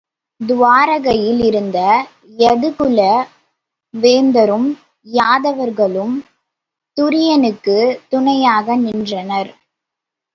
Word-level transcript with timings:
துவாரகையில் 0.41 1.41
இருந்த 1.43 1.79
யது 2.37 2.75
குல 2.75 2.99
வேந்தரும் 3.93 4.65
யாதவர்களும் 5.07 6.15
துரியனுக்குத் 6.97 7.99
துணையாக 8.09 8.75
நின்றனர். 8.77 9.51